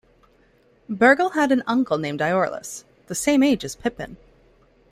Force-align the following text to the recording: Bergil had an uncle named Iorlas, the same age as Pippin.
Bergil 0.89 1.33
had 1.35 1.51
an 1.51 1.61
uncle 1.67 1.99
named 1.99 2.21
Iorlas, 2.21 2.85
the 3.05 3.13
same 3.13 3.43
age 3.43 3.63
as 3.63 3.75
Pippin. 3.75 4.17